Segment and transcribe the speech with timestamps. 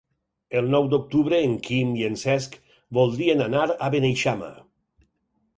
[0.61, 2.57] El nou d'octubre en Quim i en Cesc
[2.99, 4.51] voldrien anar a Beneixama.